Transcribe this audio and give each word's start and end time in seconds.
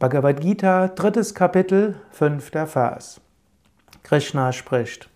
Bhagavad 0.00 0.40
Gita, 0.40 0.88
drittes 0.88 1.36
Kapitel, 1.36 1.94
fünfter 2.10 2.66
Vers. 2.66 3.20
Krishna 4.02 4.50
spricht. 4.50 5.08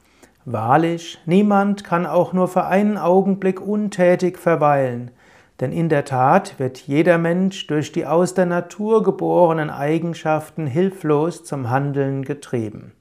Wahrlich, 0.44 1.18
niemand 1.26 1.82
kann 1.82 2.06
auch 2.06 2.32
nur 2.32 2.46
für 2.46 2.64
einen 2.66 2.96
Augenblick 2.96 3.60
untätig 3.60 4.38
verweilen, 4.38 5.10
denn 5.58 5.72
in 5.72 5.88
der 5.88 6.04
Tat 6.04 6.60
wird 6.60 6.78
jeder 6.78 7.18
Mensch 7.18 7.66
durch 7.66 7.90
die 7.90 8.06
aus 8.06 8.34
der 8.34 8.46
Natur 8.46 9.02
geborenen 9.02 9.68
Eigenschaften 9.68 10.68
hilflos 10.68 11.42
zum 11.42 11.70
Handeln 11.70 12.22
getrieben. 12.24 12.92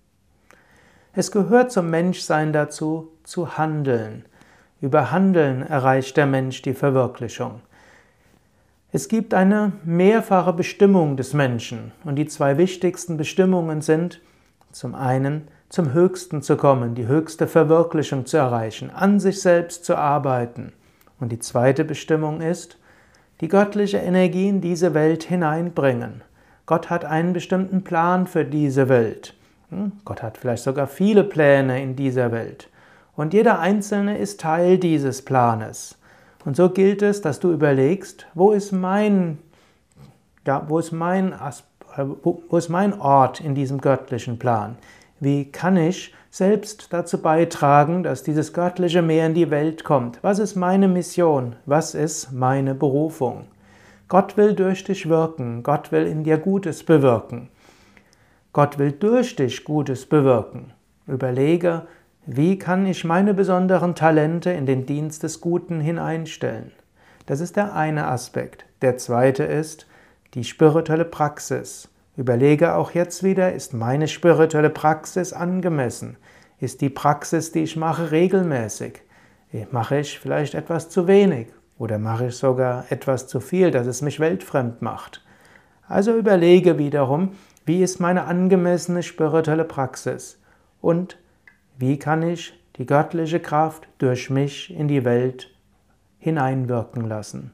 Es 1.14 1.32
gehört 1.32 1.72
zum 1.72 1.92
Menschsein 1.92 2.54
dazu, 2.54 3.12
zu 3.24 3.56
handeln. 3.56 4.26
Über 4.82 5.12
Handeln 5.12 5.62
erreicht 5.62 6.18
der 6.18 6.26
Mensch 6.26 6.64
die 6.64 6.74
Verwirklichung. 6.74 7.62
Es 8.94 9.10
gibt 9.10 9.34
eine 9.34 9.74
mehrfache 9.84 10.54
Bestimmung 10.54 11.18
des 11.18 11.34
Menschen 11.34 11.92
und 12.06 12.16
die 12.16 12.26
zwei 12.26 12.58
wichtigsten 12.58 13.18
Bestimmungen 13.18 13.82
sind 13.82 14.22
zum 14.72 14.96
einen 14.96 15.50
zum 15.68 15.92
Höchsten 15.92 16.42
zu 16.42 16.56
kommen, 16.56 16.96
die 16.96 17.08
höchste 17.08 17.48
Verwirklichung 17.48 18.26
zu 18.26 18.38
erreichen, 18.38 18.90
an 18.90 19.20
sich 19.20 19.42
selbst 19.42 19.84
zu 19.84 19.98
arbeiten. 19.98 20.72
Und 21.20 21.34
die 21.34 21.40
zweite 21.40 21.84
Bestimmung 21.84 22.40
ist, 22.40 22.78
die 23.42 23.50
göttliche 23.50 23.98
Energie 23.98 24.48
in 24.48 24.62
diese 24.62 24.94
Welt 24.94 25.24
hineinbringen. 25.24 26.24
Gott 26.66 26.90
hat 26.90 27.04
einen 27.04 27.34
bestimmten 27.34 27.84
Plan 27.84 28.26
für 28.26 28.46
diese 28.46 28.88
Welt. 28.88 29.34
Hm? 29.70 29.92
Gott 30.06 30.24
hat 30.24 30.38
vielleicht 30.38 30.64
sogar 30.64 30.88
viele 30.88 31.26
Pläne 31.26 31.84
in 31.84 31.98
dieser 31.98 32.32
Welt. 32.32 32.70
Und 33.18 33.34
jeder 33.34 33.60
Einzelne 33.60 34.18
ist 34.18 34.40
Teil 34.40 34.78
dieses 34.78 35.26
Planes. 35.26 35.98
Und 36.48 36.56
so 36.56 36.70
gilt 36.70 37.02
es, 37.02 37.20
dass 37.20 37.42
du 37.42 37.52
überlegst, 37.52 38.26
wo 38.34 38.54
ist 38.54 38.72
mein, 38.72 39.38
ja, 40.46 40.64
wo 40.70 40.80
ist 40.80 40.94
mein, 40.94 41.36
wo 42.24 42.58
ist 42.58 42.70
mein 42.70 42.98
Ort 43.02 43.42
in 43.42 43.54
diesem 43.54 43.82
göttlichen 43.82 44.40
Plan? 44.40 44.78
Wie 45.20 45.52
kann 45.52 45.76
ich 45.76 46.16
selbst 46.32 46.94
dazu 46.94 47.22
beitragen, 47.22 48.02
dass 48.02 48.24
dieses 48.24 48.54
göttliche 48.54 49.02
Meer 49.02 49.26
in 49.26 49.34
die 49.34 49.52
Welt 49.52 49.84
kommt? 49.84 50.20
Was 50.22 50.40
ist 50.40 50.56
meine 50.56 50.88
Mission? 50.88 51.58
Was 51.66 51.94
ist 51.94 52.32
meine 52.32 52.76
Berufung? 52.76 53.48
Gott 54.08 54.38
will 54.38 54.54
durch 54.54 54.86
dich 54.86 55.10
wirken. 55.10 55.64
Gott 55.64 55.92
will 55.92 56.08
in 56.08 56.24
dir 56.24 56.38
Gutes 56.38 56.82
bewirken. 56.82 57.50
Gott 58.54 58.80
will 58.80 58.94
durch 58.94 59.36
dich 59.36 59.66
Gutes 59.66 60.06
bewirken. 60.06 60.72
Überlege, 61.08 61.88
wie 62.30 62.60
kann 62.60 62.86
ich 62.86 63.06
meine 63.06 63.34
besonderen 63.34 63.96
Talente 63.96 64.52
in 64.52 64.66
den 64.66 64.86
Dienst 64.86 65.24
des 65.24 65.40
Guten 65.40 65.80
hineinstellen? 65.80 66.74
Das 67.26 67.40
ist 67.40 67.56
der 67.56 67.74
eine 67.74 68.08
Aspekt. 68.08 68.66
Der 68.82 68.98
zweite 68.98 69.46
ist 69.46 69.88
die 70.34 70.44
spirituelle 70.44 71.06
Praxis. 71.06 71.88
Überlege 72.18 72.76
auch 72.76 72.92
jetzt 72.92 73.24
wieder, 73.24 73.54
ist 73.54 73.74
meine 73.74 74.10
spirituelle 74.10 74.70
Praxis 74.70 75.32
angemessen? 75.32 76.18
Ist 76.60 76.82
die 76.82 76.90
Praxis, 76.90 77.54
die 77.54 77.64
ich 77.64 77.78
mache, 77.78 78.12
regelmäßig? 78.12 79.04
Mache 79.72 80.00
ich 80.00 80.20
vielleicht 80.20 80.54
etwas 80.54 80.90
zu 80.90 81.08
wenig 81.08 81.48
oder 81.78 81.98
mache 81.98 82.28
ich 82.28 82.36
sogar 82.36 82.84
etwas 82.90 83.28
zu 83.28 83.40
viel, 83.40 83.72
dass 83.72 83.88
es 83.88 84.02
mich 84.02 84.20
weltfremd 84.20 84.82
macht? 84.82 85.24
Also 85.88 86.14
überlege 86.14 86.78
wiederum, 86.78 87.38
wie 87.66 87.82
ist 87.82 88.02
meine 88.02 88.26
angemessene 88.26 89.02
spirituelle 89.02 89.64
Praxis 89.64 90.42
und 90.82 91.18
wie 91.78 91.98
kann 92.00 92.24
ich 92.24 92.54
die 92.78 92.86
göttliche 92.86 93.40
Kraft 93.40 93.88
durch 94.00 94.30
mich 94.30 94.74
in 94.74 94.88
die 94.88 95.06
Welt 95.06 95.56
hineinwirken 96.20 97.08
lassen? 97.08 97.52